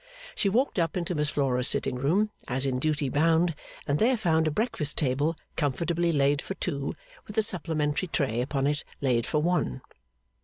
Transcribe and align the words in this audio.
She 0.33 0.49
walked 0.49 0.79
up 0.79 0.97
into 0.97 1.13
Miss 1.13 1.29
Flora's 1.29 1.67
sitting 1.67 1.93
room, 1.93 2.31
as 2.47 2.65
in 2.65 2.79
duty 2.79 3.07
bound, 3.07 3.53
and 3.85 3.99
there 3.99 4.17
found 4.17 4.47
a 4.47 4.49
breakfast 4.49 4.97
table 4.97 5.35
comfortably 5.55 6.11
laid 6.11 6.41
for 6.41 6.55
two, 6.55 6.95
with 7.27 7.37
a 7.37 7.43
supplementary 7.43 8.07
tray 8.07 8.41
upon 8.41 8.65
it 8.65 8.83
laid 8.99 9.27
for 9.27 9.43
one. 9.43 9.83